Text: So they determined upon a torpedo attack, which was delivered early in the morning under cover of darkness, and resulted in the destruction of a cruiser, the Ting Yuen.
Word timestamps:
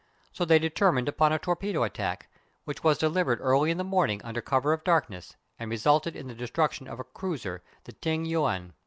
So 0.33 0.45
they 0.45 0.57
determined 0.57 1.07
upon 1.07 1.31
a 1.31 1.37
torpedo 1.37 1.83
attack, 1.83 2.27
which 2.63 2.83
was 2.83 2.97
delivered 2.97 3.39
early 3.39 3.69
in 3.69 3.77
the 3.77 3.83
morning 3.83 4.19
under 4.23 4.41
cover 4.41 4.73
of 4.73 4.83
darkness, 4.83 5.35
and 5.59 5.69
resulted 5.69 6.15
in 6.15 6.27
the 6.27 6.33
destruction 6.33 6.87
of 6.87 6.99
a 6.99 7.03
cruiser, 7.03 7.61
the 7.83 7.91
Ting 7.93 8.25
Yuen. 8.25 8.73